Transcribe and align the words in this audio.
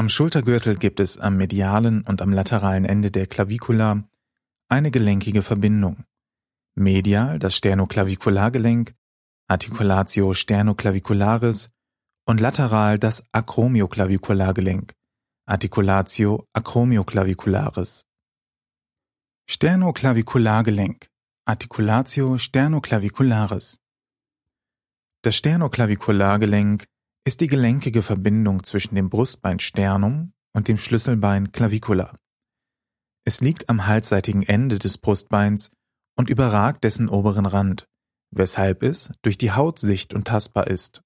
Am 0.00 0.08
Schultergürtel 0.08 0.78
gibt 0.78 0.98
es 0.98 1.18
am 1.18 1.36
medialen 1.36 2.00
und 2.04 2.22
am 2.22 2.32
lateralen 2.32 2.86
Ende 2.86 3.10
der 3.10 3.26
Clavicula 3.26 4.02
eine 4.70 4.90
gelenkige 4.90 5.42
Verbindung. 5.42 6.04
Medial 6.74 7.38
das 7.38 7.54
Sternoclaviculargelenk, 7.54 8.94
Articulatio 9.46 10.32
sternoclavicularis 10.32 11.68
und 12.24 12.40
lateral 12.40 12.98
das 12.98 13.26
Acromioclaviculargelenk, 13.32 14.94
Articulatio 15.46 16.46
acromioclavicularis. 16.54 18.06
Sternoclaviculargelenk, 19.50 21.10
Articulatio 21.44 22.38
sternoclavicularis. 22.38 23.78
Das 25.20 25.36
Sternoclaviculargelenk 25.36 26.86
ist 27.24 27.40
die 27.40 27.48
gelenkige 27.48 28.02
Verbindung 28.02 28.64
zwischen 28.64 28.94
dem 28.94 29.10
Brustbein 29.10 29.58
Sternum 29.58 30.32
und 30.54 30.68
dem 30.68 30.78
Schlüsselbein 30.78 31.52
Clavicula. 31.52 32.16
Es 33.24 33.40
liegt 33.40 33.68
am 33.68 33.86
halsseitigen 33.86 34.42
Ende 34.42 34.78
des 34.78 34.98
Brustbeins 34.98 35.70
und 36.16 36.30
überragt 36.30 36.84
dessen 36.84 37.08
oberen 37.08 37.46
Rand, 37.46 37.86
weshalb 38.30 38.82
es 38.82 39.12
durch 39.22 39.36
die 39.38 39.52
Haut 39.52 39.78
sicht- 39.78 40.14
und 40.14 40.26
tastbar 40.26 40.66
ist. 40.66 41.02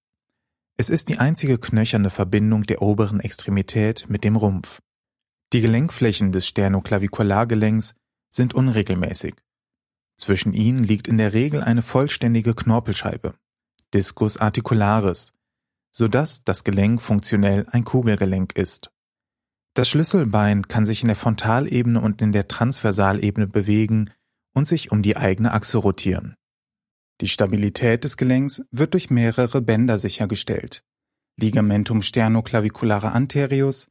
Es 0.77 0.89
ist 0.89 1.09
die 1.09 1.19
einzige 1.19 1.59
knöcherne 1.59 2.11
Verbindung 2.11 2.65
der 2.65 2.83
oberen 2.83 3.21
Extremität 3.21 4.09
mit 4.09 4.25
dem 4.25 4.37
Rumpf. 4.37 4.81
Die 5.53 5.61
Gelenkflächen 5.61 6.33
des 6.33 6.47
Sternoclaviculargelenks 6.49 7.95
sind 8.29 8.55
unregelmäßig. 8.55 9.35
Zwischen 10.17 10.53
ihnen 10.53 10.83
liegt 10.83 11.07
in 11.07 11.19
der 11.19 11.33
Regel 11.33 11.63
eine 11.63 11.83
vollständige 11.83 12.55
Knorpelscheibe, 12.55 13.35
Discus 13.93 14.37
articularis, 14.37 15.33
so 15.95 16.09
dass 16.09 16.43
das 16.43 16.65
Gelenk 16.65 17.01
funktionell 17.01 17.67
ein 17.71 17.85
Kugelgelenk 17.85 18.59
ist. 18.59 18.91
Das 19.75 19.89
Schlüsselbein 19.89 20.67
kann 20.67 20.85
sich 20.85 21.03
in 21.03 21.09
der 21.09 21.17
Frontalebene 21.17 22.01
und 22.01 22.21
in 22.21 22.33
der 22.33 22.49
Transversalebene 22.49 23.47
bewegen 23.47 24.11
und 24.55 24.67
sich 24.67 24.91
um 24.91 25.03
die 25.03 25.17
eigene 25.17 25.53
Achse 25.53 25.79
rotieren. 25.79 26.35
Die 27.21 27.29
Stabilität 27.29 28.03
des 28.03 28.17
Gelenks 28.17 28.65
wird 28.73 28.95
durch 28.95 29.11
mehrere 29.11 29.63
Bänder 29.63 29.99
sichergestellt. 29.99 30.83
Ligamentum 31.41 32.03
sternoclaviculare 32.03 33.13
anterius, 33.13 33.89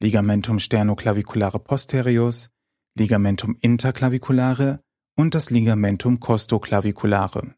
Ligamentum 0.00 0.58
sternoclaviculare 0.58 1.58
posterius, 1.58 2.50
Ligamentum 2.98 3.56
interclaviculare 3.60 4.80
und 5.16 5.34
das 5.34 5.48
Ligamentum 5.48 6.20
costoclaviculare. 6.20 7.54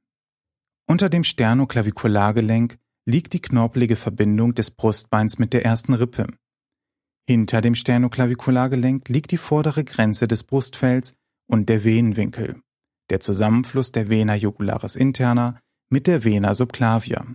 Unter 0.87 1.09
dem 1.09 1.25
Sternoclaviculargelenk 1.25 2.79
liegt 3.09 3.33
die 3.33 3.41
knorpelige 3.41 3.97
Verbindung 3.97 4.55
des 4.55 4.71
Brustbeins 4.71 5.39
mit 5.39 5.55
der 5.55 5.65
ersten 5.65 5.95
Rippe. 5.95 6.27
Hinter 7.27 7.63
dem 7.63 7.75
Sternoclaviculargelenk 7.75 9.09
liegt 9.09 9.31
die 9.31 9.39
vordere 9.39 9.83
Grenze 9.83 10.29
des 10.29 10.45
Brustfells 10.45 11.15
und 11.49 11.71
der 11.71 11.85
Venenwinkel, 11.85 12.61
der 13.09 13.21
Zusammenfluss 13.21 13.93
der 13.93 14.11
Vena 14.11 14.35
jugularis 14.35 14.95
interna 14.95 15.59
mit 15.91 16.07
der 16.07 16.23
Vena 16.23 16.53
subclavia. 16.53 17.27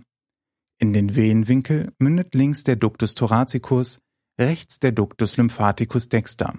In 0.78 0.92
den 0.92 1.16
Venenwinkel 1.16 1.92
mündet 1.98 2.36
links 2.36 2.62
der 2.62 2.76
Ductus 2.76 3.16
thoracicus, 3.16 3.98
rechts 4.38 4.78
der 4.78 4.92
Ductus 4.92 5.36
lymphaticus 5.36 6.08
dexter. 6.08 6.56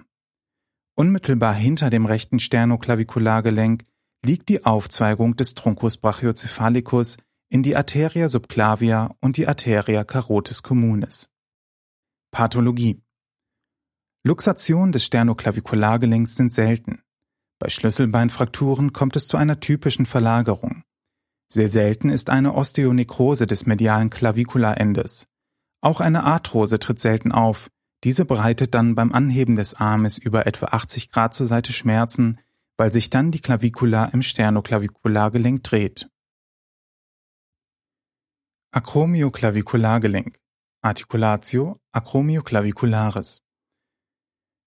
Unmittelbar 0.94 1.54
hinter 1.54 1.88
dem 1.88 2.04
rechten 2.04 2.38
Sternoclaviculargelenk 2.38 3.86
liegt 4.22 4.50
die 4.50 4.66
Aufzweigung 4.66 5.36
des 5.36 5.54
Truncus 5.54 5.96
brachiocephalicus 5.96 7.16
in 7.48 7.62
die 7.62 7.76
Arteria 7.76 8.28
subclavia 8.28 9.14
und 9.20 9.36
die 9.36 9.46
Arteria 9.46 10.04
carotis 10.04 10.62
communis. 10.62 11.30
Pathologie 12.30 13.02
Luxation 14.24 14.90
des 14.90 15.04
Sternoclaviculargelenks 15.04 16.36
sind 16.36 16.52
selten. 16.52 17.00
Bei 17.58 17.68
Schlüsselbeinfrakturen 17.68 18.92
kommt 18.92 19.16
es 19.16 19.28
zu 19.28 19.36
einer 19.36 19.60
typischen 19.60 20.04
Verlagerung. 20.04 20.82
Sehr 21.48 21.68
selten 21.68 22.10
ist 22.10 22.28
eine 22.28 22.54
Osteonekrose 22.54 23.46
des 23.46 23.66
medialen 23.66 24.10
Claviculaendes. 24.10 25.28
Auch 25.80 26.00
eine 26.00 26.24
Arthrose 26.24 26.80
tritt 26.80 26.98
selten 26.98 27.30
auf. 27.30 27.70
Diese 28.02 28.24
bereitet 28.24 28.74
dann 28.74 28.96
beim 28.96 29.12
Anheben 29.12 29.54
des 29.54 29.74
Armes 29.74 30.18
über 30.18 30.46
etwa 30.46 30.66
80 30.66 31.12
Grad 31.12 31.32
zur 31.32 31.46
Seite 31.46 31.72
Schmerzen, 31.72 32.40
weil 32.76 32.92
sich 32.92 33.10
dann 33.10 33.30
die 33.30 33.40
Clavicula 33.40 34.06
im 34.06 34.22
Sternoclaviculargelenk 34.22 35.62
dreht. 35.62 36.10
Acromioclaviculargelenk 38.76 40.38
Articulatio 40.82 41.78
acromioclavicularis 41.92 43.40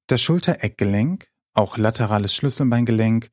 Das 0.08 0.20
Schultereckgelenk, 0.20 1.28
auch 1.53 1.78
laterales 1.78 2.34
Schlüsselbeingelenk, 2.34 3.30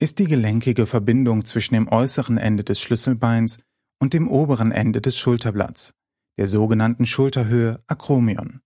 ist 0.00 0.18
die 0.18 0.24
gelenkige 0.24 0.86
Verbindung 0.86 1.44
zwischen 1.44 1.74
dem 1.74 1.86
äußeren 1.86 2.38
Ende 2.38 2.64
des 2.64 2.80
Schlüsselbeins 2.80 3.60
und 4.00 4.14
dem 4.14 4.26
oberen 4.26 4.72
Ende 4.72 5.00
des 5.00 5.16
Schulterblatts, 5.16 5.94
der 6.38 6.48
sogenannten 6.48 7.06
Schulterhöhe 7.06 7.84
Akromion. 7.86 8.62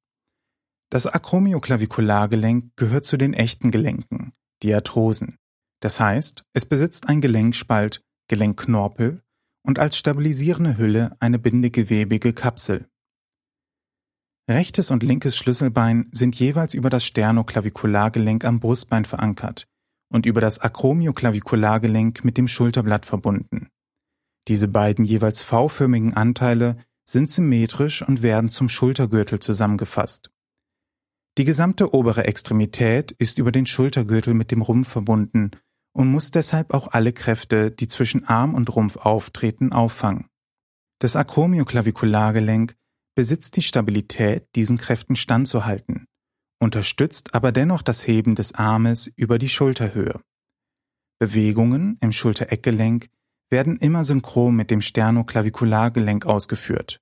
Das 0.88 1.06
Acromioclaviculaargelenk 1.06 2.74
gehört 2.76 3.04
zu 3.04 3.18
den 3.18 3.34
echten 3.34 3.70
Gelenken, 3.70 4.32
die 4.62 4.74
Arthrosen. 4.74 5.36
Das 5.80 6.00
heißt, 6.00 6.42
es 6.54 6.64
besitzt 6.64 7.10
ein 7.10 7.20
Gelenkspalt, 7.20 8.02
Gelenkknorpel 8.28 9.22
und 9.62 9.78
als 9.78 9.96
stabilisierende 9.96 10.78
Hülle 10.78 11.16
eine 11.20 11.38
bindegewebige 11.38 12.32
Kapsel. 12.32 12.88
Rechtes 14.48 14.90
und 14.90 15.02
linkes 15.02 15.36
Schlüsselbein 15.36 16.08
sind 16.12 16.34
jeweils 16.34 16.74
über 16.74 16.90
das 16.90 17.04
Sternoclaviculargelenk 17.04 18.44
am 18.44 18.58
Brustbein 18.58 19.04
verankert 19.04 19.68
und 20.12 20.26
über 20.26 20.40
das 20.40 20.58
Acromioclaviculargelenk 20.58 22.24
mit 22.24 22.36
dem 22.36 22.48
Schulterblatt 22.48 23.06
verbunden. 23.06 23.68
Diese 24.48 24.66
beiden 24.66 25.04
jeweils 25.04 25.42
V-förmigen 25.42 26.14
Anteile 26.14 26.78
sind 27.04 27.30
symmetrisch 27.30 28.02
und 28.02 28.22
werden 28.22 28.50
zum 28.50 28.68
Schultergürtel 28.68 29.38
zusammengefasst. 29.38 30.30
Die 31.38 31.44
gesamte 31.44 31.94
obere 31.94 32.24
Extremität 32.24 33.12
ist 33.12 33.38
über 33.38 33.52
den 33.52 33.66
Schultergürtel 33.66 34.34
mit 34.34 34.50
dem 34.50 34.62
Rumpf 34.62 34.88
verbunden 34.88 35.52
und 35.92 36.08
muss 36.08 36.30
deshalb 36.30 36.72
auch 36.72 36.88
alle 36.88 37.12
Kräfte, 37.12 37.70
die 37.70 37.88
zwischen 37.88 38.24
Arm 38.24 38.54
und 38.54 38.74
Rumpf 38.74 38.96
auftreten, 38.96 39.72
auffangen. 39.72 40.26
Das 41.00 41.16
Acromioclaviculargelenk 41.16 42.76
besitzt 43.14 43.56
die 43.56 43.62
Stabilität, 43.62 44.46
diesen 44.54 44.76
Kräften 44.76 45.16
standzuhalten, 45.16 46.06
unterstützt 46.60 47.34
aber 47.34 47.52
dennoch 47.52 47.82
das 47.82 48.06
Heben 48.06 48.34
des 48.34 48.54
Armes 48.54 49.06
über 49.16 49.38
die 49.38 49.48
Schulterhöhe. 49.48 50.20
Bewegungen 51.18 51.98
im 52.00 52.12
Schultereckgelenk 52.12 53.08
werden 53.50 53.78
immer 53.78 54.04
synchron 54.04 54.54
mit 54.54 54.70
dem 54.70 54.80
Sternoclaviculargelenk 54.80 56.24
ausgeführt. 56.24 57.00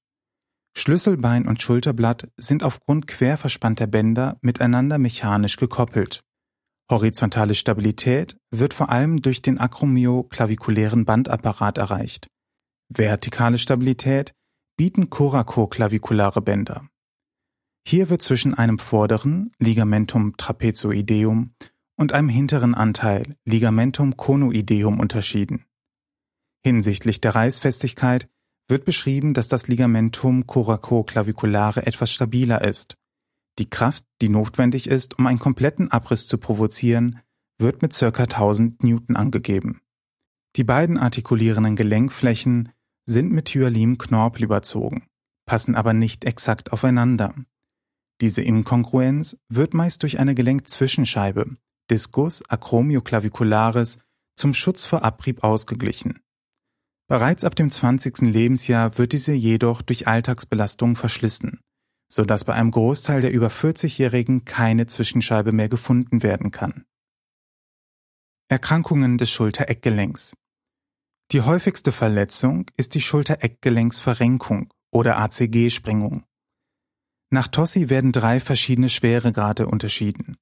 Schlüsselbein 0.77 1.47
und 1.47 1.60
Schulterblatt 1.60 2.28
sind 2.37 2.62
aufgrund 2.62 3.06
quer 3.06 3.37
verspannter 3.37 3.87
Bänder 3.87 4.38
miteinander 4.43 4.98
mechanisch 4.98 5.56
gekoppelt. 5.56 6.22
Horizontale 6.91 7.54
Stabilität 7.54 8.38
wird 8.50 8.72
vor 8.72 8.88
allem 8.88 9.21
durch 9.21 9.43
den 9.43 9.59
acromioclavikulären 9.59 11.04
Bandapparat 11.04 11.76
erreicht. 11.76 12.28
Vertikale 12.88 13.59
Stabilität 13.59 14.32
bieten 14.78 15.10
coracoklavikulare 15.10 16.41
Bänder. 16.41 16.88
Hier 17.87 18.09
wird 18.09 18.22
zwischen 18.22 18.54
einem 18.54 18.78
vorderen 18.78 19.53
Ligamentum 19.59 20.37
trapezoideum 20.37 21.54
und 21.97 22.12
einem 22.12 22.28
hinteren 22.28 22.75
Anteil 22.75 23.37
Ligamentum 23.44 24.16
conoideum 24.16 24.98
unterschieden. 24.98 25.66
Hinsichtlich 26.65 27.21
der 27.21 27.34
Reißfestigkeit 27.34 28.28
wird 28.66 28.84
beschrieben, 28.84 29.34
dass 29.34 29.48
das 29.48 29.69
Ligamentum 29.69 30.47
coracoklaviculare 30.47 31.87
etwas 31.87 32.10
stabiler 32.10 32.62
ist 32.62 32.97
die 33.59 33.69
Kraft, 33.69 34.05
die 34.21 34.28
notwendig 34.28 34.89
ist, 34.89 35.19
um 35.19 35.27
einen 35.27 35.39
kompletten 35.39 35.91
Abriss 35.91 36.27
zu 36.27 36.39
provozieren, 36.39 37.21
wird 37.59 37.83
mit 37.83 37.97
ca. 37.97 38.07
1000 38.07 38.83
Newton 38.84 39.16
angegeben. 39.16 39.81
Die 40.57 40.65
beiden 40.65 40.99
artikulierenden 40.99 41.77
Gelenkflächen 41.77 42.71
sind 43.05 43.33
mit 43.33 43.49
Hyalim-Knorpel 43.51 44.45
überzogen, 44.45 45.07
passen 45.47 45.75
aber 45.75 45.93
nicht 45.93 46.25
exakt 46.25 46.72
aufeinander. 46.72 47.34
Diese 48.21 48.43
Inkongruenz 48.43 49.39
wird 49.49 49.75
meist 49.75 50.03
durch 50.03 50.19
eine 50.19 50.34
Gelenkzwischenscheibe, 50.34 51.57
Discus 51.91 52.43
acromioclavicularis, 52.49 54.01
zum 54.37 54.54
Schutz 54.54 54.84
vor 54.84 55.03
Abrieb 55.03 55.43
ausgeglichen. 55.43 56.21
Bereits 57.09 57.45
ab 57.45 57.57
dem 57.57 57.71
20. 57.71 58.19
Lebensjahr 58.22 58.99
wird 58.99 59.13
diese 59.13 59.33
jedoch 59.33 59.83
durch 59.83 60.07
Alltagsbelastung 60.07 60.95
verschlissen 60.95 61.61
so 62.09 62.25
dass 62.25 62.45
bei 62.45 62.55
einem 62.55 62.71
Großteil 62.71 63.21
der 63.21 63.33
über 63.33 63.49
40-Jährigen 63.49 64.45
keine 64.45 64.87
Zwischenscheibe 64.87 65.53
mehr 65.53 65.69
gefunden 65.69 66.22
werden 66.22 66.51
kann. 66.51 66.84
Erkrankungen 68.49 69.19
des 69.19 69.31
Schultereckgelenks 69.31 70.34
Die 71.33 71.43
häufigste 71.43 71.93
Verletzung 71.93 72.71
ist 72.77 72.95
die 72.95 73.03
Schultereckgelenksverrenkung 73.03 74.72
oder 74.91 75.19
ACG-Sprengung. 75.19 76.25
Nach 77.31 77.49
Tossi 77.49 77.91
werden 77.91 78.13
drei 78.13 78.41
verschiedene 78.41 78.89
Schweregrade 78.89 79.66
unterschieden. 79.66 80.39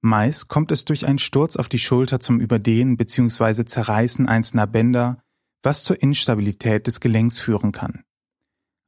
Meist 0.00 0.48
kommt 0.48 0.72
es 0.72 0.86
durch 0.86 1.06
einen 1.06 1.18
Sturz 1.18 1.56
auf 1.56 1.68
die 1.68 1.78
Schulter 1.78 2.20
zum 2.20 2.40
Überdehnen 2.40 2.96
bzw. 2.96 3.66
Zerreißen 3.66 4.26
einzelner 4.26 4.66
Bänder, 4.66 5.22
was 5.62 5.84
zur 5.84 6.02
Instabilität 6.02 6.86
des 6.86 7.00
Gelenks 7.00 7.38
führen 7.38 7.70
kann. 7.70 8.02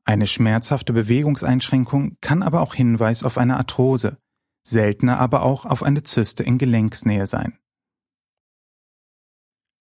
Eine 0.05 0.27
schmerzhafte 0.27 0.93
Bewegungseinschränkung 0.93 2.19
kann 2.21 2.43
aber 2.43 2.61
auch 2.61 2.75
Hinweis 2.75 3.25
auf 3.25 3.39
eine 3.39 3.57
Arthrose, 3.57 4.19
seltener 4.63 5.19
aber 5.19 5.43
auch 5.43 5.65
auf 5.65 5.83
eine 5.83 6.03
Zyste 6.03 6.43
in 6.43 6.59
Gelenksnähe 6.59 7.27
sein. 7.27 7.59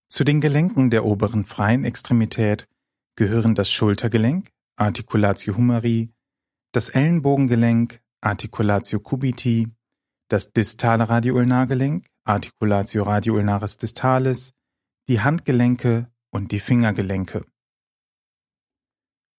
Zu 0.10 0.24
den 0.24 0.42
Gelenken 0.42 0.90
der 0.90 1.06
oberen 1.06 1.44
freien 1.44 1.84
Extremität 1.84 2.68
gehören 3.16 3.56
das 3.56 3.72
Schultergelenk, 3.72 4.52
Articulatio 4.76 5.58
humeri, 5.58 6.14
das 6.72 6.90
Ellenbogengelenk, 6.90 8.02
Articulatio 8.22 9.00
cubiti, 9.00 9.70
das 10.30 10.52
distale 10.54 11.10
Radioulnargelenk, 11.10 12.06
Articulatio 12.24 13.04
radioulnaris 13.04 13.78
distalis, 13.78 14.54
die 15.08 15.20
Handgelenke 15.20 16.10
und 16.30 16.52
die 16.52 16.60
Fingergelenke. 16.60 17.46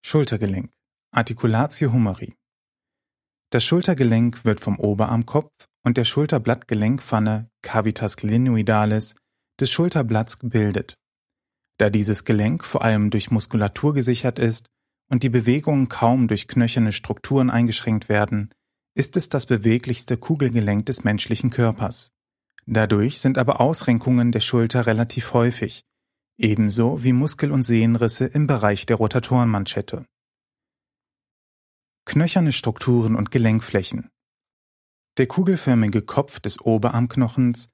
Schultergelenk, 0.07 0.71
Articulatio 1.13 1.91
humeri. 1.91 2.35
Das 3.51 3.65
Schultergelenk 3.65 4.45
wird 4.45 4.61
vom 4.61 4.79
Oberarmkopf 4.79 5.51
und 5.83 5.97
der 5.97 6.05
Schulterblattgelenkpfanne 6.05 7.49
Cavitas 7.63 8.19
glenoidalis 8.19 9.15
des 9.59 9.71
Schulterblatts 9.71 10.39
gebildet. 10.39 10.93
Da 11.79 11.89
dieses 11.89 12.27
Gelenk 12.27 12.67
vor 12.67 12.83
allem 12.83 13.09
durch 13.09 13.31
Muskulatur 13.31 13.95
gesichert 13.95 14.39
ist 14.39 14.67
und 15.11 15.23
die 15.23 15.31
Bewegungen 15.31 15.89
kaum 15.89 16.29
durch 16.29 16.49
knöcherne 16.49 16.93
Strukturen 16.93 17.49
eingeschränkt 17.49 18.11
werden, 18.11 18.53
ist 18.95 19.17
es 19.17 19.31
das 19.31 19.47
beweglichste 19.47 20.19
Kugelgelenk 20.19 20.85
des 20.85 21.05
menschlichen 21.05 21.49
Körpers. 21.49 22.11
Dadurch 22.67 23.21
sind 23.21 23.39
aber 23.39 23.59
Ausrenkungen 23.59 24.33
der 24.33 24.41
Schulter 24.41 24.85
relativ 24.85 25.33
häufig, 25.33 25.83
ebenso 26.39 27.03
wie 27.05 27.13
Muskel- 27.13 27.53
und 27.53 27.63
Sehnenrisse 27.63 28.27
im 28.27 28.47
Bereich 28.47 28.87
der 28.87 28.97
Rotatorenmanschette. 28.97 30.07
Knöcherne 32.07 32.53
Strukturen 32.53 33.17
und 33.17 33.31
Gelenkflächen 33.31 34.11
Der 35.17 35.27
kugelförmige 35.27 36.03
Kopf 36.03 36.41
des 36.41 36.61
Oberarmknochens 36.61 37.69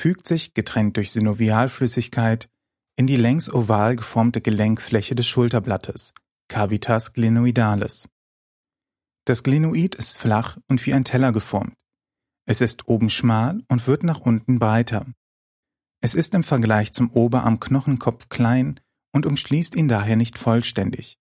fügt 0.00 0.26
sich, 0.26 0.54
getrennt 0.54 0.96
durch 0.96 1.12
Synovialflüssigkeit, 1.12 2.48
in 2.96 3.06
die 3.06 3.16
längs 3.16 3.52
oval 3.52 3.96
geformte 3.96 4.40
Gelenkfläche 4.40 5.14
des 5.14 5.26
Schulterblattes, 5.26 6.14
Cavitas 6.48 7.12
glenoidalis. 7.12 8.08
Das 9.26 9.42
Glenoid 9.42 9.94
ist 9.94 10.18
flach 10.18 10.56
und 10.68 10.84
wie 10.86 10.94
ein 10.94 11.04
Teller 11.04 11.32
geformt. 11.32 11.74
Es 12.46 12.60
ist 12.60 12.88
oben 12.88 13.10
schmal 13.10 13.60
und 13.68 13.86
wird 13.86 14.04
nach 14.04 14.20
unten 14.20 14.58
breiter. 14.58 15.06
Es 16.00 16.14
ist 16.14 16.34
im 16.34 16.44
Vergleich 16.44 16.92
zum 16.92 17.10
Oberarmknochenkopf 17.10 18.28
klein 18.28 18.80
und 19.12 19.26
umschließt 19.26 19.74
ihn 19.74 19.88
daher 19.88 20.16
nicht 20.16 20.38
vollständig. 20.38 21.18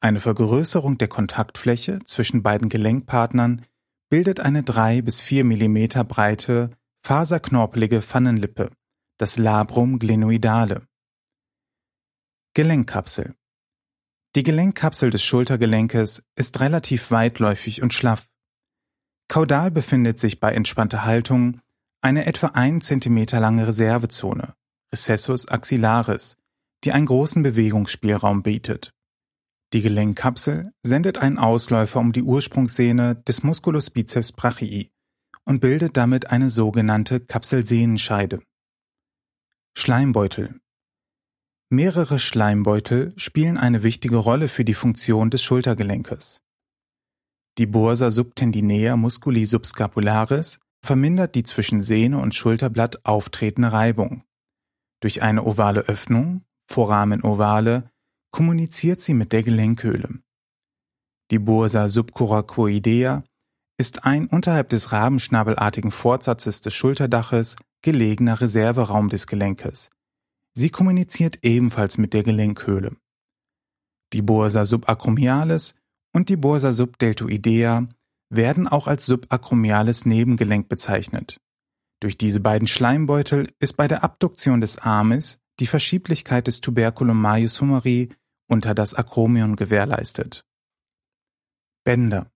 Eine 0.00 0.20
Vergrößerung 0.20 0.98
der 0.98 1.08
Kontaktfläche 1.08 2.00
zwischen 2.04 2.42
beiden 2.42 2.68
Gelenkpartnern 2.68 3.64
bildet 4.10 4.40
eine 4.40 4.62
drei 4.62 5.00
bis 5.00 5.20
vier 5.20 5.44
Millimeter 5.44 6.04
breite 6.04 6.76
faserknorpelige 7.02 8.00
Pfannenlippe, 8.00 8.70
das 9.18 9.36
Labrum 9.36 9.98
glenoidale. 9.98 10.86
Gelenkkapsel. 12.54 13.34
Die 14.36 14.42
Gelenkkapsel 14.42 15.10
des 15.10 15.22
Schultergelenkes 15.22 16.24
ist 16.34 16.60
relativ 16.60 17.10
weitläufig 17.10 17.82
und 17.82 17.92
schlaff. 17.94 18.28
Kaudal 19.28 19.70
befindet 19.70 20.18
sich 20.18 20.40
bei 20.40 20.52
entspannter 20.52 21.04
Haltung 21.04 21.60
eine 22.04 22.26
etwa 22.26 22.48
ein 22.48 22.82
Zentimeter 22.82 23.40
lange 23.40 23.66
Reservezone, 23.66 24.54
Recessus 24.92 25.48
axillaris, 25.48 26.36
die 26.84 26.92
einen 26.92 27.06
großen 27.06 27.42
Bewegungsspielraum 27.42 28.42
bietet. 28.42 28.92
Die 29.72 29.80
Gelenkkapsel 29.80 30.70
sendet 30.82 31.16
einen 31.16 31.38
Ausläufer 31.38 32.00
um 32.00 32.12
die 32.12 32.22
Ursprungssehne 32.22 33.16
des 33.16 33.42
Musculus 33.42 33.88
biceps 33.88 34.32
brachii 34.32 34.92
und 35.46 35.60
bildet 35.60 35.96
damit 35.96 36.30
eine 36.30 36.50
sogenannte 36.50 37.20
Kapselsehnenscheide. 37.20 38.42
Schleimbeutel 39.74 40.60
Mehrere 41.70 42.18
Schleimbeutel 42.18 43.14
spielen 43.16 43.56
eine 43.56 43.82
wichtige 43.82 44.16
Rolle 44.16 44.48
für 44.48 44.66
die 44.66 44.74
Funktion 44.74 45.30
des 45.30 45.42
Schultergelenkes. 45.42 46.42
Die 47.56 47.66
Bursa 47.66 48.10
subtendinea 48.10 48.96
musculi 48.96 49.46
subscapularis 49.46 50.60
vermindert 50.84 51.34
die 51.34 51.42
zwischen 51.42 51.80
Sehne 51.80 52.18
und 52.18 52.34
Schulterblatt 52.34 53.04
auftretende 53.04 53.72
Reibung. 53.72 54.22
Durch 55.00 55.22
eine 55.22 55.44
ovale 55.44 55.80
Öffnung, 55.80 56.44
Foramen 56.70 57.22
ovale, 57.22 57.90
kommuniziert 58.30 59.00
sie 59.00 59.14
mit 59.14 59.32
der 59.32 59.42
Gelenkhöhle. 59.42 60.20
Die 61.30 61.38
Bursa 61.38 61.88
subcoracoidea 61.88 63.24
ist 63.78 64.04
ein 64.04 64.26
unterhalb 64.26 64.68
des 64.68 64.92
rabenschnabelartigen 64.92 65.90
Fortsatzes 65.90 66.60
des 66.60 66.74
Schulterdaches 66.74 67.56
gelegener 67.82 68.40
Reserveraum 68.40 69.08
des 69.08 69.26
Gelenkes. 69.26 69.90
Sie 70.54 70.70
kommuniziert 70.70 71.38
ebenfalls 71.42 71.98
mit 71.98 72.12
der 72.12 72.22
Gelenkhöhle. 72.22 72.96
Die 74.12 74.22
Bursa 74.22 74.64
subacromialis 74.64 75.76
und 76.12 76.28
die 76.28 76.36
Bursa 76.36 76.72
subdeltoidea 76.72 77.88
werden 78.36 78.68
auch 78.68 78.86
als 78.86 79.06
subacromiales 79.06 80.06
Nebengelenk 80.06 80.68
bezeichnet. 80.68 81.40
Durch 82.00 82.18
diese 82.18 82.40
beiden 82.40 82.68
Schleimbeutel 82.68 83.52
ist 83.58 83.74
bei 83.74 83.88
der 83.88 84.04
Abduktion 84.04 84.60
des 84.60 84.78
Armes 84.78 85.40
die 85.60 85.66
Verschieblichkeit 85.66 86.46
des 86.46 86.60
Tuberculum 86.60 87.20
majus 87.20 87.60
humeri 87.60 88.10
unter 88.48 88.74
das 88.74 88.94
Akromion 88.94 89.56
gewährleistet. 89.56 90.44
Bänder 91.84 92.30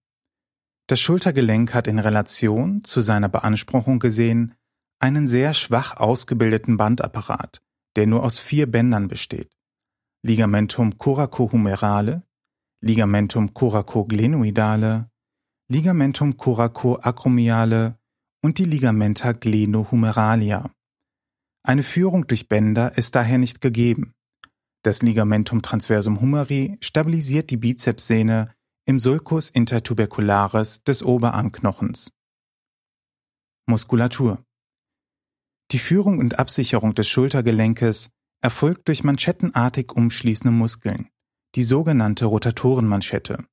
das 0.89 1.01
Schultergelenk 1.01 1.75
hat 1.75 1.87
in 1.87 1.99
Relation 1.99 2.83
zu 2.83 3.03
seiner 3.03 3.29
Beanspruchung 3.29 3.99
gesehen 3.99 4.55
einen 5.01 5.27
sehr 5.27 5.53
schwach 5.53 5.99
ausgebildeten 5.99 6.79
Bandapparat, 6.79 7.61
der 7.97 8.07
nur 8.07 8.25
aus 8.25 8.39
vier 8.39 8.67
Bändern 8.67 9.07
besteht. 9.07 9.51
Ligamentum 10.25 10.97
coracohumerale, 10.97 12.23
Ligamentum 12.81 13.53
coracoglenoidale, 13.53 15.11
Ligamentum 15.71 16.39
coracoacromiale 16.39 17.99
und 18.43 18.57
die 18.57 18.65
Ligamenta 18.65 19.33
glenohumeralia. 19.33 20.75
Eine 21.63 21.83
Führung 21.83 22.27
durch 22.27 22.49
Bänder 22.49 22.97
ist 22.97 23.15
daher 23.15 23.37
nicht 23.37 23.61
gegeben. 23.61 24.15
Das 24.83 25.03
Ligamentum 25.03 25.61
transversum 25.61 26.23
humeri 26.23 26.79
stabilisiert 26.81 27.51
die 27.51 27.59
Bizepssehne 27.59 28.55
im 28.87 28.99
Sulcus 28.99 29.51
intertubercularis 29.51 30.85
des 30.85 31.03
Oberarmknochens. 31.03 32.13
Muskulatur 33.67 34.43
Die 35.71 35.79
Führung 35.79 36.19
und 36.19 36.39
Absicherung 36.39 36.95
des 36.95 37.09
Schultergelenkes 37.09 38.09
erfolgt 38.41 38.89
durch 38.89 39.05
manschettenartig 39.05 39.93
umschließende 39.93 40.51
Muskeln, 40.51 41.11
die 41.57 41.65
sogenannte 41.65 42.25
Rotatorenmanschette. 42.25 43.45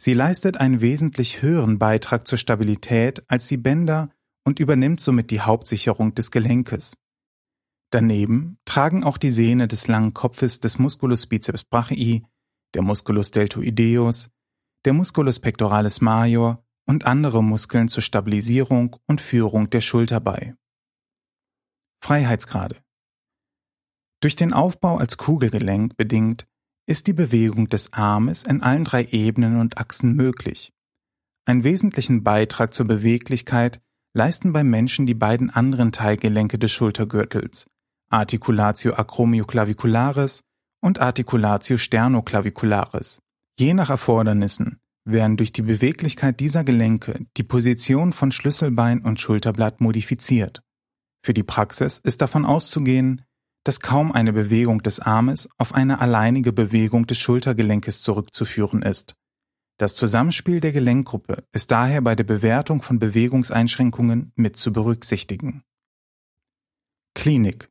Sie 0.00 0.12
leistet 0.12 0.58
einen 0.58 0.80
wesentlich 0.80 1.42
höheren 1.42 1.78
Beitrag 1.78 2.26
zur 2.26 2.38
Stabilität 2.38 3.24
als 3.28 3.48
die 3.48 3.56
Bänder 3.56 4.10
und 4.44 4.60
übernimmt 4.60 5.00
somit 5.00 5.30
die 5.30 5.40
Hauptsicherung 5.40 6.14
des 6.14 6.30
Gelenkes. 6.30 6.96
Daneben 7.90 8.58
tragen 8.64 9.02
auch 9.02 9.18
die 9.18 9.30
Sehne 9.30 9.66
des 9.66 9.88
langen 9.88 10.14
Kopfes 10.14 10.60
des 10.60 10.78
Musculus 10.78 11.26
biceps 11.26 11.64
brachii, 11.64 12.24
der 12.74 12.82
Musculus 12.82 13.30
deltoideus, 13.30 14.30
der 14.84 14.92
Musculus 14.92 15.40
pectoralis 15.40 16.00
major 16.00 16.64
und 16.86 17.04
andere 17.04 17.42
Muskeln 17.42 17.88
zur 17.88 18.02
Stabilisierung 18.02 18.96
und 19.06 19.20
Führung 19.20 19.68
der 19.70 19.80
Schulter 19.80 20.20
bei. 20.20 20.54
Freiheitsgrade 22.02 22.76
Durch 24.20 24.36
den 24.36 24.52
Aufbau 24.52 24.98
als 24.98 25.16
Kugelgelenk 25.16 25.96
bedingt 25.96 26.46
ist 26.88 27.06
die 27.06 27.12
Bewegung 27.12 27.68
des 27.68 27.92
Armes 27.92 28.44
in 28.44 28.62
allen 28.62 28.84
drei 28.84 29.04
Ebenen 29.04 29.60
und 29.60 29.76
Achsen 29.76 30.16
möglich. 30.16 30.72
Einen 31.44 31.62
wesentlichen 31.62 32.24
Beitrag 32.24 32.72
zur 32.72 32.86
Beweglichkeit 32.86 33.80
leisten 34.14 34.54
beim 34.54 34.70
Menschen 34.70 35.04
die 35.04 35.14
beiden 35.14 35.50
anderen 35.50 35.92
Teilgelenke 35.92 36.58
des 36.58 36.72
Schultergürtels, 36.72 37.66
Articulatio 38.08 38.94
acromioclavicularis 38.94 40.40
und 40.80 40.98
Articulatio 40.98 41.76
sternoclavicularis. 41.76 43.20
Je 43.58 43.74
nach 43.74 43.90
Erfordernissen 43.90 44.78
werden 45.04 45.36
durch 45.36 45.52
die 45.52 45.62
Beweglichkeit 45.62 46.40
dieser 46.40 46.64
Gelenke 46.64 47.26
die 47.36 47.42
Position 47.42 48.14
von 48.14 48.32
Schlüsselbein 48.32 49.02
und 49.02 49.20
Schulterblatt 49.20 49.82
modifiziert. 49.82 50.62
Für 51.22 51.34
die 51.34 51.42
Praxis 51.42 51.98
ist 51.98 52.22
davon 52.22 52.46
auszugehen, 52.46 53.22
dass 53.68 53.80
kaum 53.80 54.12
eine 54.12 54.32
Bewegung 54.32 54.82
des 54.82 54.98
Armes 54.98 55.46
auf 55.58 55.74
eine 55.74 56.00
alleinige 56.00 56.54
Bewegung 56.54 57.06
des 57.06 57.18
Schultergelenkes 57.18 58.00
zurückzuführen 58.00 58.80
ist. 58.80 59.14
Das 59.76 59.94
Zusammenspiel 59.94 60.60
der 60.60 60.72
Gelenkgruppe 60.72 61.44
ist 61.52 61.70
daher 61.70 62.00
bei 62.00 62.14
der 62.14 62.24
Bewertung 62.24 62.80
von 62.80 62.98
Bewegungseinschränkungen 62.98 64.32
mit 64.36 64.56
zu 64.56 64.72
berücksichtigen. 64.72 65.64
Klinik 67.14 67.68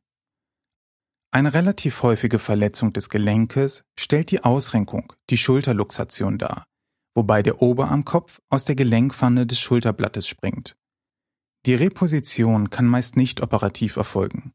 Eine 1.32 1.52
relativ 1.52 2.04
häufige 2.04 2.38
Verletzung 2.38 2.92
des 2.92 3.10
Gelenkes 3.10 3.82
stellt 3.98 4.30
die 4.30 4.44
Ausrenkung, 4.44 5.12
die 5.30 5.36
Schulterluxation 5.36 6.38
dar, 6.38 6.62
wobei 7.16 7.42
der 7.42 7.60
Oberarmkopf 7.60 8.38
aus 8.50 8.64
der 8.64 8.76
Gelenkpfanne 8.76 9.48
des 9.48 9.58
Schulterblattes 9.58 10.28
springt. 10.28 10.76
Die 11.66 11.74
Reposition 11.74 12.70
kann 12.70 12.86
meist 12.86 13.16
nicht 13.16 13.40
operativ 13.40 13.96
erfolgen. 13.96 14.52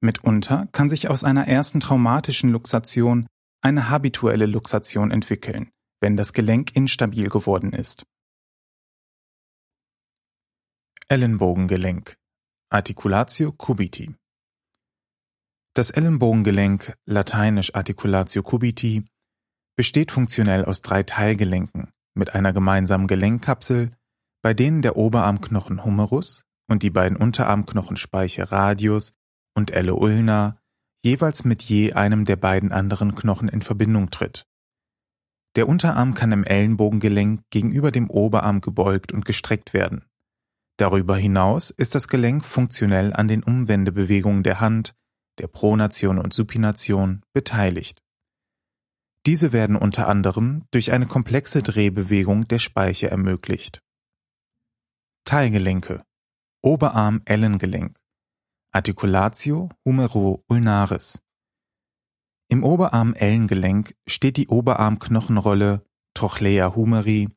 Mitunter 0.00 0.68
kann 0.72 0.88
sich 0.88 1.08
aus 1.08 1.24
einer 1.24 1.46
ersten 1.46 1.80
traumatischen 1.80 2.50
Luxation 2.50 3.26
eine 3.62 3.88
habituelle 3.88 4.46
Luxation 4.46 5.10
entwickeln, 5.10 5.70
wenn 6.00 6.16
das 6.16 6.32
Gelenk 6.32 6.76
instabil 6.76 7.28
geworden 7.28 7.72
ist. 7.72 8.04
Ellenbogengelenk 11.08 12.16
Articulatio 12.70 13.52
cubiti 13.52 14.14
Das 15.74 15.90
Ellenbogengelenk, 15.90 16.96
lateinisch 17.06 17.74
Articulatio 17.74 18.42
cubiti, 18.42 19.04
besteht 19.76 20.12
funktionell 20.12 20.64
aus 20.64 20.82
drei 20.82 21.02
Teilgelenken 21.02 21.90
mit 22.14 22.34
einer 22.34 22.52
gemeinsamen 22.52 23.06
Gelenkkapsel, 23.06 23.96
bei 24.42 24.54
denen 24.54 24.82
der 24.82 24.96
Oberarmknochen 24.96 25.84
Humerus 25.84 26.44
und 26.68 26.82
die 26.82 26.90
beiden 26.90 27.16
Unterarmknochen 27.16 27.96
Speiche 27.96 28.50
Radius 28.50 29.12
und 29.54 29.70
Elle 29.70 29.94
ulna 29.94 30.58
jeweils 31.04 31.44
mit 31.44 31.62
je 31.62 31.92
einem 31.92 32.24
der 32.24 32.36
beiden 32.36 32.72
anderen 32.72 33.14
Knochen 33.14 33.48
in 33.48 33.62
Verbindung 33.62 34.10
tritt. 34.10 34.46
Der 35.56 35.68
Unterarm 35.68 36.14
kann 36.14 36.32
im 36.32 36.44
Ellenbogengelenk 36.44 37.42
gegenüber 37.50 37.92
dem 37.92 38.10
Oberarm 38.10 38.60
gebeugt 38.60 39.12
und 39.12 39.24
gestreckt 39.24 39.72
werden. 39.72 40.04
Darüber 40.76 41.16
hinaus 41.16 41.70
ist 41.70 41.94
das 41.94 42.08
Gelenk 42.08 42.44
funktionell 42.44 43.12
an 43.12 43.28
den 43.28 43.44
Umwendebewegungen 43.44 44.42
der 44.42 44.60
Hand, 44.60 44.94
der 45.38 45.46
Pronation 45.46 46.18
und 46.18 46.34
Supination 46.34 47.22
beteiligt. 47.32 48.02
Diese 49.26 49.52
werden 49.52 49.76
unter 49.76 50.08
anderem 50.08 50.64
durch 50.70 50.92
eine 50.92 51.06
komplexe 51.06 51.62
Drehbewegung 51.62 52.48
der 52.48 52.58
Speiche 52.58 53.10
ermöglicht. 53.10 53.80
Teilgelenke 55.24 56.04
Oberarm-Ellengelenk 56.62 57.96
Articulatio 58.76 59.68
humero-ulnaris. 59.84 61.20
Im 62.48 62.64
Oberarm-Ellengelenk 62.64 63.94
steht 64.08 64.36
die 64.36 64.48
Oberarmknochenrolle 64.48 65.86
Trochlea 66.14 66.74
humeri 66.74 67.28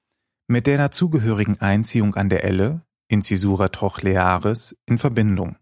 mit 0.47 0.65
der 0.65 0.79
dazugehörigen 0.79 1.61
Einziehung 1.61 2.15
an 2.15 2.29
der 2.29 2.43
Elle 2.43 2.81
Incisura 3.07 3.69
trochlearis 3.69 4.75
in 4.87 4.97
Verbindung. 4.97 5.57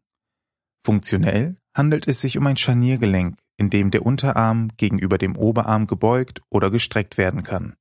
Funktionell 0.85 1.57
handelt 1.75 2.07
es 2.07 2.21
sich 2.21 2.37
um 2.37 2.47
ein 2.47 2.55
Scharniergelenk, 2.55 3.37
in 3.57 3.69
dem 3.69 3.91
der 3.91 4.05
Unterarm 4.05 4.69
gegenüber 4.77 5.17
dem 5.17 5.35
Oberarm 5.35 5.87
gebeugt 5.87 6.41
oder 6.49 6.71
gestreckt 6.71 7.17
werden 7.17 7.43
kann. 7.43 7.75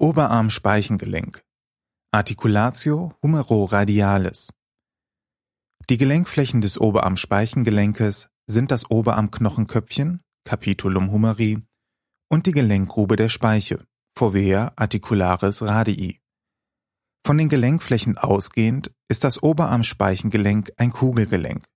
Oberarm-Speichengelenk 0.00 1.44
Articulatio 2.10 3.14
humero-radialis 3.22 4.48
die 5.92 5.98
Gelenkflächen 5.98 6.62
des 6.62 6.80
Oberarmspeichengelenkes 6.80 8.30
sind 8.46 8.70
das 8.70 8.90
Oberarmknochenköpfchen 8.90 10.22
(Capitulum 10.46 11.12
humeri) 11.12 11.58
und 12.30 12.46
die 12.46 12.52
Gelenkgrube 12.52 13.16
der 13.16 13.28
Speiche 13.28 13.84
(Fovea 14.16 14.72
articularis 14.76 15.60
radii). 15.60 16.18
Von 17.26 17.36
den 17.36 17.50
Gelenkflächen 17.50 18.16
ausgehend 18.16 18.90
ist 19.10 19.22
das 19.22 19.42
Oberarmspeichengelenk 19.42 20.72
ein 20.78 20.92
Kugelgelenk. 20.94 21.66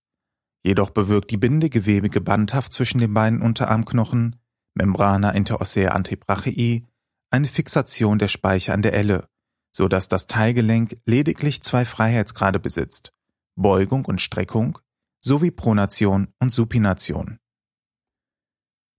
Jedoch 0.65 0.89
bewirkt 0.89 1.31
die 1.31 1.37
bindegewebige 1.37 2.23
Bandhaft 2.23 2.73
zwischen 2.73 3.01
den 3.01 3.13
beiden 3.13 3.43
Unterarmknochen 3.43 4.37
(Membrana 4.75 5.33
interossea 5.33 5.91
antebrachii) 5.91 6.87
eine 7.31 7.49
Fixation 7.49 8.19
der 8.19 8.29
Speiche 8.29 8.73
an 8.73 8.81
der 8.81 8.95
Elle, 8.95 9.29
so 9.77 9.89
dass 9.89 10.09
das 10.09 10.27
Teilgelenk 10.27 10.97
lediglich 11.05 11.61
zwei 11.63 11.85
Freiheitsgrade 11.85 12.59
besitzt 12.59 13.13
Beugung 13.57 14.05
und 14.05 14.21
Streckung 14.21 14.79
sowie 15.25 15.51
Pronation 15.51 16.33
und 16.39 16.51
Supination. 16.51 17.39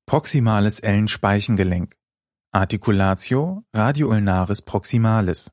Proximales 0.07 0.79
Ellenspeichengelenk 0.79 1.95
Articulatio 2.53 3.63
radioulnaris 3.75 4.61
proximalis 4.63 5.51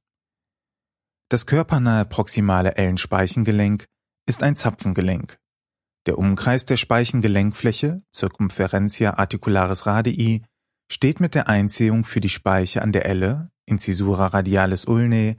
Das 1.28 1.44
körpernahe 1.44 2.06
proximale 2.06 2.76
Ellenspeichengelenk 2.76 3.87
ist 4.26 4.42
ein 4.42 4.56
Zapfengelenk. 4.56 5.38
Der 6.06 6.18
Umkreis 6.18 6.64
der 6.64 6.76
Speichengelenkfläche 6.76 8.02
Circumferentia 8.14 9.18
articularis 9.18 9.87
radii 9.87 10.44
steht 10.90 11.20
mit 11.20 11.34
der 11.34 11.49
Einziehung 11.49 12.04
für 12.04 12.20
die 12.20 12.28
Speiche 12.28 12.80
an 12.80 12.92
der 12.92 13.04
Elle 13.04 13.50
Incisura 13.66 14.28
radialis 14.28 14.87
ulnae 14.87 15.37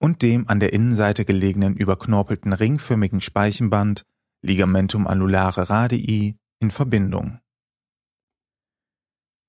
und 0.00 0.22
dem 0.22 0.48
an 0.48 0.58
der 0.58 0.72
Innenseite 0.72 1.24
gelegenen 1.24 1.76
überknorpelten 1.76 2.52
ringförmigen 2.52 3.20
Speichenband 3.20 4.04
Ligamentum 4.42 5.06
annulare 5.06 5.68
radii 5.68 6.36
in 6.58 6.70
Verbindung. 6.70 7.40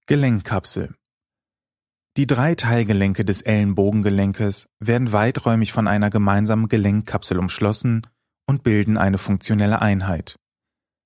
Gelenkkapsel 0.05 0.93
Die 2.17 2.27
drei 2.27 2.55
Teilgelenke 2.55 3.23
des 3.23 3.41
Ellenbogengelenkes 3.41 4.67
werden 4.79 5.13
weiträumig 5.13 5.71
von 5.71 5.87
einer 5.87 6.09
gemeinsamen 6.09 6.67
Gelenkkapsel 6.67 7.39
umschlossen 7.39 8.05
und 8.45 8.63
bilden 8.63 8.97
eine 8.97 9.17
funktionelle 9.17 9.81
Einheit. 9.81 10.37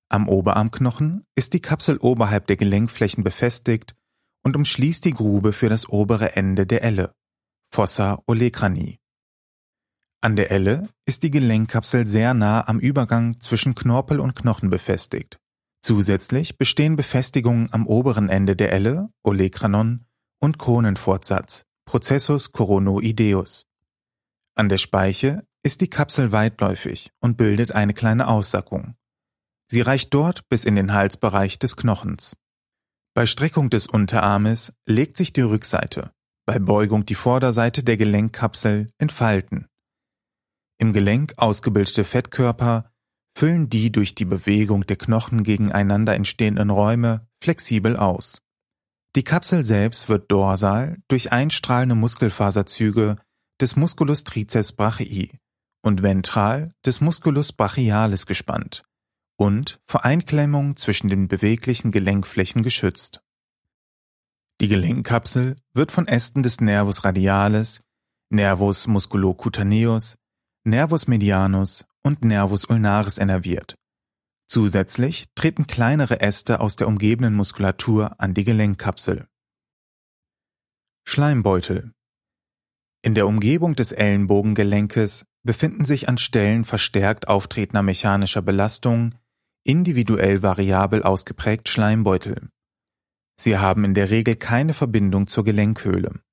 Am 0.08 0.28
Oberarmknochen 0.28 1.24
ist 1.36 1.52
die 1.52 1.60
Kapsel 1.60 1.98
oberhalb 1.98 2.48
der 2.48 2.56
Gelenkflächen 2.56 3.22
befestigt 3.22 3.94
und 4.42 4.56
umschließt 4.56 5.04
die 5.04 5.14
Grube 5.14 5.52
für 5.52 5.68
das 5.68 5.88
obere 5.88 6.34
Ende 6.34 6.66
der 6.66 6.82
Elle, 6.82 7.14
Fossa 7.72 8.20
olecrani. 8.26 8.98
An 10.26 10.34
der 10.34 10.50
Elle 10.50 10.88
ist 11.04 11.22
die 11.22 11.30
Gelenkkapsel 11.30 12.04
sehr 12.04 12.34
nah 12.34 12.66
am 12.66 12.80
Übergang 12.80 13.40
zwischen 13.40 13.76
Knorpel 13.76 14.18
und 14.18 14.34
Knochen 14.34 14.70
befestigt. 14.70 15.38
Zusätzlich 15.82 16.58
bestehen 16.58 16.96
Befestigungen 16.96 17.72
am 17.72 17.86
oberen 17.86 18.28
Ende 18.28 18.56
der 18.56 18.72
Elle 18.72 19.08
(Olecranon) 19.22 20.04
und 20.40 20.58
Kronenfortsatz 20.58 21.62
(Processus 21.84 22.50
coronoideus). 22.50 23.66
An 24.56 24.68
der 24.68 24.78
Speiche 24.78 25.46
ist 25.62 25.80
die 25.80 25.90
Kapsel 25.90 26.32
weitläufig 26.32 27.12
und 27.20 27.36
bildet 27.36 27.70
eine 27.70 27.94
kleine 27.94 28.26
Aussackung. 28.26 28.96
Sie 29.70 29.82
reicht 29.82 30.12
dort 30.12 30.48
bis 30.48 30.64
in 30.64 30.74
den 30.74 30.92
Halsbereich 30.92 31.60
des 31.60 31.76
Knochens. 31.76 32.36
Bei 33.14 33.26
Streckung 33.26 33.70
des 33.70 33.86
Unterarmes 33.86 34.72
legt 34.86 35.18
sich 35.18 35.32
die 35.32 35.42
Rückseite, 35.42 36.10
bei 36.46 36.58
Beugung 36.58 37.06
die 37.06 37.14
Vorderseite 37.14 37.84
der 37.84 37.96
Gelenkkapsel 37.96 38.90
in 38.98 39.08
Falten 39.08 39.68
im 40.78 40.92
Gelenk 40.92 41.34
ausgebildete 41.36 42.04
Fettkörper 42.04 42.90
füllen 43.36 43.68
die 43.68 43.92
durch 43.92 44.14
die 44.14 44.24
Bewegung 44.24 44.86
der 44.86 44.96
Knochen 44.96 45.42
gegeneinander 45.42 46.14
entstehenden 46.14 46.70
Räume 46.70 47.26
flexibel 47.42 47.96
aus. 47.96 48.40
Die 49.14 49.24
Kapsel 49.24 49.62
selbst 49.62 50.08
wird 50.08 50.30
dorsal 50.30 50.98
durch 51.08 51.32
einstrahlende 51.32 51.94
Muskelfaserzüge 51.94 53.16
des 53.60 53.76
Musculus 53.76 54.24
triceps 54.24 54.72
brachii 54.72 55.38
und 55.82 56.02
ventral 56.02 56.72
des 56.84 57.00
Musculus 57.00 57.52
brachialis 57.52 58.26
gespannt 58.26 58.84
und 59.36 59.80
vor 59.86 60.04
Einklemmung 60.04 60.76
zwischen 60.76 61.08
den 61.08 61.28
beweglichen 61.28 61.92
Gelenkflächen 61.92 62.62
geschützt. 62.62 63.20
Die 64.60 64.68
Gelenkkapsel 64.68 65.56
wird 65.74 65.92
von 65.92 66.08
Ästen 66.08 66.42
des 66.42 66.60
Nervus 66.60 67.04
radialis, 67.04 67.82
Nervus 68.30 68.86
musculocutaneus, 68.86 70.16
Nervus 70.68 71.06
medianus 71.06 71.84
und 72.02 72.24
Nervus 72.24 72.64
ulnaris 72.64 73.18
innerviert. 73.18 73.76
Zusätzlich 74.48 75.26
treten 75.36 75.68
kleinere 75.68 76.20
Äste 76.20 76.58
aus 76.58 76.74
der 76.74 76.88
umgebenden 76.88 77.34
Muskulatur 77.34 78.20
an 78.20 78.34
die 78.34 78.42
Gelenkkapsel. 78.42 79.28
Schleimbeutel 81.06 81.92
In 83.02 83.14
der 83.14 83.28
Umgebung 83.28 83.76
des 83.76 83.92
Ellenbogengelenkes 83.92 85.24
befinden 85.44 85.84
sich 85.84 86.08
an 86.08 86.18
Stellen 86.18 86.64
verstärkt 86.64 87.28
auftretender 87.28 87.84
mechanischer 87.84 88.42
Belastung 88.42 89.14
individuell 89.62 90.42
variabel 90.42 91.04
ausgeprägt 91.04 91.68
Schleimbeutel. 91.68 92.48
Sie 93.38 93.56
haben 93.56 93.84
in 93.84 93.94
der 93.94 94.10
Regel 94.10 94.34
keine 94.34 94.74
Verbindung 94.74 95.28
zur 95.28 95.44
Gelenkhöhle. 95.44 96.25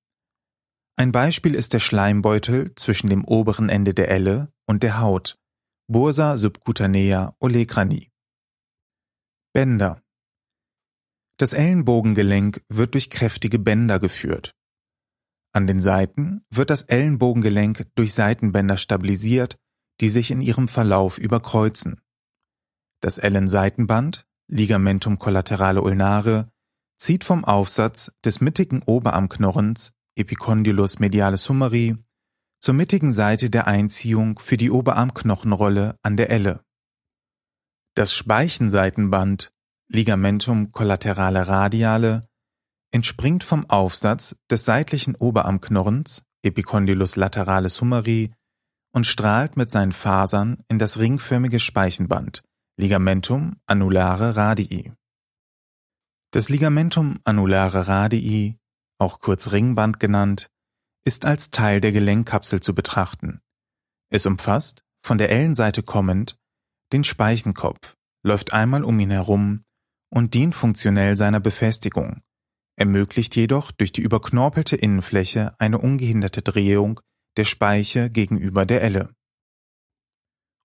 Ein 0.96 1.12
Beispiel 1.12 1.56
ist 1.56 1.74
der 1.74 1.80
Schleimbeutel 1.80 2.76
zwischen 2.76 3.10
dem 3.10 3.26
oberen 3.26 3.68
Ende 3.68 3.96
der 3.96 4.10
Elle 4.10 4.54
und 4.68 4.84
der 4.84 5.00
Haut 5.00 5.40
(Bursa 5.88 6.38
subcutanea 6.38 7.36
olecrani). 7.40 8.12
Bänder 9.54 10.04
Das 11.38 11.54
Ellenbogengelenk 11.54 12.64
wird 12.70 12.94
durch 12.94 13.10
kräftige 13.10 13.58
Bänder 13.58 14.00
geführt. 14.00 14.56
An 15.52 15.66
den 15.66 15.82
Seiten 15.82 16.46
wird 16.52 16.70
das 16.70 16.84
Ellenbogengelenk 16.84 17.88
durch 17.96 18.14
Seitenbänder 18.14 18.78
stabilisiert, 18.78 19.58
die 20.00 20.10
sich 20.10 20.30
in 20.30 20.42
ihrem 20.42 20.68
Verlauf 20.68 21.18
überkreuzen. 21.18 22.02
Das 23.02 23.18
Ellenseitenband, 23.18 24.28
Ligamentum 24.48 25.18
collaterale 25.18 25.82
ulnare, 25.82 26.52
zieht 26.98 27.24
vom 27.24 27.46
Aufsatz 27.46 28.12
des 28.24 28.42
mittigen 28.42 28.84
Oberarmknorrens, 28.84 29.92
Epicondylus 30.16 31.00
medialis 31.00 31.50
humeri, 31.50 31.96
zur 32.60 32.74
mittigen 32.74 33.12
Seite 33.12 33.50
der 33.50 33.68
Einziehung 33.68 34.40
für 34.40 34.58
die 34.58 34.72
Oberarmknochenrolle 34.72 35.98
an 36.02 36.18
der 36.18 36.30
Elle. 36.30 36.64
Das 37.96 38.14
Speichenseitenband, 38.14 39.52
Ligamentum 39.90 40.72
collaterale 40.72 41.48
radiale, 41.48 42.28
entspringt 42.92 43.44
vom 43.44 43.70
Aufsatz 43.70 44.36
des 44.50 44.66
seitlichen 44.66 45.16
Oberarmknorrens, 45.16 46.24
Epicondylus 46.44 47.16
lateralis 47.16 47.82
humeri, 47.82 48.34
und 48.94 49.08
strahlt 49.08 49.58
mit 49.58 49.72
seinen 49.72 49.92
Fasern 49.92 50.64
in 50.68 50.80
das 50.80 51.00
ringförmige 51.00 51.60
Speichenband, 51.60 52.44
Ligamentum 52.78 53.58
annulare 53.66 54.36
radii. 54.36 54.94
Das 56.32 56.50
Ligamentum 56.50 57.20
annulare 57.24 57.88
radii, 57.88 58.58
auch 59.00 59.20
kurz 59.20 59.52
Ringband 59.52 60.00
genannt, 60.00 60.50
ist 61.06 61.26
als 61.26 61.52
Teil 61.52 61.82
der 61.82 61.92
Gelenkkapsel 61.92 62.62
zu 62.62 62.74
betrachten. 62.74 63.42
Es 64.10 64.26
umfasst, 64.26 64.84
von 65.06 65.18
der 65.18 65.30
Ellenseite 65.30 65.84
kommend, 65.84 66.38
den 66.94 67.04
Speichenkopf, 67.04 67.96
läuft 68.24 68.54
einmal 68.54 68.84
um 68.84 69.00
ihn 69.00 69.12
herum 69.12 69.64
und 70.10 70.34
dient 70.34 70.56
funktionell 70.56 71.18
seiner 71.18 71.40
Befestigung, 71.40 72.22
ermöglicht 72.76 73.36
jedoch 73.36 73.72
durch 73.72 73.92
die 73.92 74.02
überknorpelte 74.02 74.76
Innenfläche 74.76 75.56
eine 75.60 75.80
ungehinderte 75.80 76.42
Drehung 76.42 77.02
der 77.38 77.46
Speiche 77.46 78.10
gegenüber 78.10 78.66
der 78.66 78.82
Elle. 78.82 79.14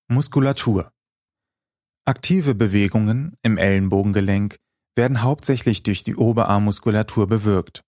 Muskulatur 0.08 0.92
Aktive 2.04 2.54
Bewegungen 2.54 3.36
im 3.42 3.58
Ellenbogengelenk 3.58 4.56
werden 4.96 5.22
hauptsächlich 5.22 5.82
durch 5.82 6.02
die 6.02 6.16
Oberarmmuskulatur 6.16 7.26
bewirkt. 7.26 7.84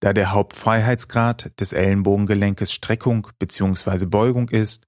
Da 0.00 0.12
der 0.12 0.32
Hauptfreiheitsgrad 0.32 1.58
des 1.58 1.72
Ellenbogengelenkes 1.72 2.72
Streckung 2.72 3.28
bzw. 3.38 4.06
Beugung 4.06 4.48
ist, 4.48 4.86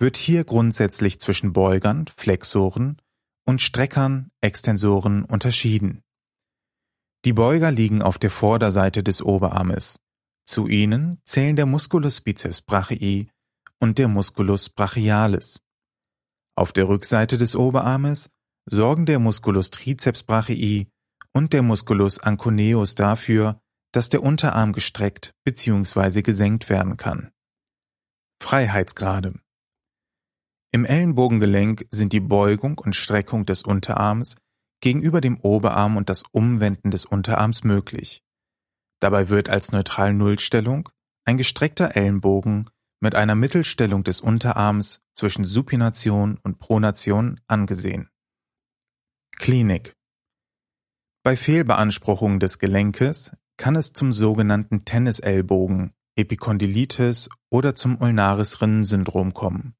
wird 0.00 0.16
hier 0.16 0.44
grundsätzlich 0.44 1.20
zwischen 1.20 1.52
Beugern, 1.52 2.06
Flexoren 2.16 3.00
und 3.46 3.60
Streckern, 3.60 4.30
Extensoren 4.40 5.24
unterschieden. 5.24 6.02
Die 7.24 7.32
Beuger 7.32 7.70
liegen 7.70 8.00
auf 8.02 8.18
der 8.18 8.30
Vorderseite 8.30 9.02
des 9.02 9.22
Oberarmes. 9.22 10.00
Zu 10.46 10.66
ihnen 10.66 11.20
zählen 11.24 11.54
der 11.54 11.66
Musculus 11.66 12.22
biceps 12.22 12.62
brachii 12.62 13.28
und 13.78 13.98
der 13.98 14.08
Musculus 14.08 14.70
brachialis. 14.70 15.60
Auf 16.56 16.72
der 16.72 16.88
Rückseite 16.88 17.36
des 17.36 17.54
Oberarmes 17.54 18.30
sorgen 18.66 19.06
der 19.06 19.18
Musculus 19.18 19.70
triceps 19.70 20.22
brachii 20.22 20.88
und 21.32 21.52
der 21.52 21.62
Musculus 21.62 22.18
anconeus 22.18 22.94
dafür, 22.94 23.60
dass 23.92 24.08
der 24.08 24.22
Unterarm 24.22 24.72
gestreckt 24.72 25.34
bzw. 25.44 26.22
gesenkt 26.22 26.68
werden 26.68 26.96
kann. 26.96 27.30
Freiheitsgrade 28.42 29.40
Im 30.72 30.84
Ellenbogengelenk 30.84 31.86
sind 31.90 32.12
die 32.12 32.20
Beugung 32.20 32.78
und 32.78 32.94
Streckung 32.94 33.44
des 33.44 33.62
Unterarms 33.62 34.36
gegenüber 34.80 35.20
dem 35.20 35.38
Oberarm 35.40 35.96
und 35.96 36.08
das 36.08 36.22
Umwenden 36.32 36.90
des 36.90 37.04
Unterarms 37.04 37.64
möglich. 37.64 38.22
Dabei 39.00 39.28
wird 39.28 39.48
als 39.48 39.72
Neutral-Nullstellung 39.72 40.88
ein 41.24 41.36
gestreckter 41.36 41.96
Ellenbogen 41.96 42.70
mit 43.00 43.14
einer 43.14 43.34
Mittelstellung 43.34 44.04
des 44.04 44.20
Unterarms 44.20 45.02
zwischen 45.14 45.44
Supination 45.44 46.38
und 46.42 46.58
Pronation 46.58 47.40
angesehen. 47.46 48.10
Klinik 49.36 49.94
Bei 51.22 51.36
Fehlbeanspruchung 51.36 52.40
des 52.40 52.58
Gelenkes 52.58 53.32
kann 53.60 53.76
es 53.76 53.92
zum 53.92 54.10
sogenannten 54.10 54.86
Tennisellbogen, 54.86 55.92
Epikondylitis 56.16 57.28
oder 57.50 57.74
zum 57.74 58.00
Ulnaris-Rinnen-Syndrom 58.00 59.34
kommen. 59.34 59.74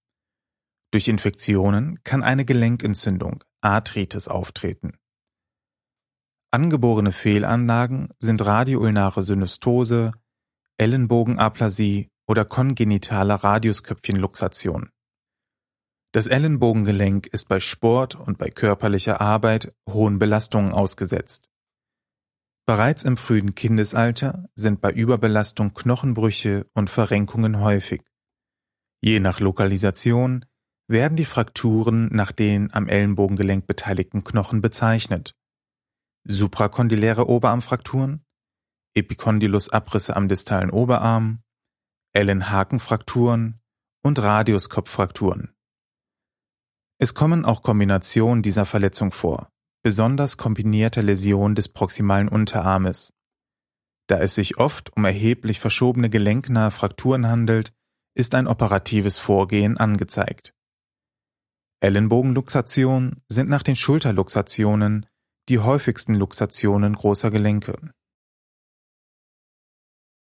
Durch 0.91 1.09
Infektionen 1.09 1.99
kann 2.05 2.23
eine 2.23 2.45
Gelenkentzündung, 2.45 3.43
Arthritis 3.63 4.29
auftreten. 4.29 4.99
Angeborene 6.51 7.11
Fehlanlagen 7.11 8.11
sind 8.19 8.45
radioulnare 8.45 9.23
Synostose, 9.23 10.13
Ellenbogenaplasie 10.77 12.11
oder 12.29 12.45
kongenitale 12.45 13.43
Radiusköpfchenluxation. 13.43 14.91
Das 16.13 16.27
Ellenbogengelenk 16.27 17.29
ist 17.29 17.49
bei 17.49 17.61
Sport 17.61 18.15
und 18.17 18.37
bei 18.37 18.51
körperlicher 18.51 19.23
Arbeit 19.23 19.73
hohen 19.89 20.19
Belastungen 20.19 20.73
ausgesetzt. 20.73 21.50
Bereits 22.71 23.03
im 23.03 23.17
frühen 23.17 23.57
Kindesalter 23.57 24.49
sind 24.55 24.81
bei 24.81 24.93
Überbelastung 24.93 25.75
Knochenbrüche 25.75 26.71
und 26.73 26.89
Verrenkungen 26.89 27.59
häufig. 27.59 28.01
Je 29.01 29.19
nach 29.19 29.41
Lokalisation 29.41 30.45
werden 30.87 31.17
die 31.17 31.25
Frakturen 31.25 32.07
nach 32.13 32.31
den 32.31 32.73
am 32.73 32.87
Ellenbogengelenk 32.87 33.67
beteiligten 33.67 34.23
Knochen 34.23 34.61
bezeichnet. 34.61 35.35
Suprakondyläre 36.23 37.29
Oberarmfrakturen, 37.29 38.25
Epicondylus-Abrisse 38.95 40.15
am 40.15 40.29
distalen 40.29 40.71
Oberarm, 40.71 41.43
Ellenhakenfrakturen 42.13 43.61
und 44.05 44.21
Radiuskopffrakturen. 44.21 45.57
Es 46.99 47.15
kommen 47.15 47.45
auch 47.45 47.65
Kombinationen 47.65 48.45
dieser 48.45 48.65
Verletzung 48.65 49.11
vor 49.11 49.51
besonders 49.83 50.37
kombinierte 50.37 51.01
Läsion 51.01 51.55
des 51.55 51.69
proximalen 51.69 52.29
Unterarmes. 52.29 53.13
Da 54.07 54.19
es 54.19 54.35
sich 54.35 54.59
oft 54.59 54.95
um 54.97 55.05
erheblich 55.05 55.61
verschobene 55.61 56.11
gelenknahe 56.11 56.71
Frakturen 56.71 57.27
handelt, 57.29 57.73
ist 58.15 58.35
ein 58.35 58.49
operatives 58.49 59.19
Vorgehen 59.19 59.79
angezeigt. 59.79 60.53
Ellenbogenluxationen 61.81 63.23
sind 63.29 63.49
nach 63.49 63.63
den 63.63 63.77
Schulterluxationen 63.77 65.07
die 65.49 65.61
häufigsten 65.61 66.15
Luxationen 66.15 66.95
großer 66.95 67.31
Gelenke 67.31 67.77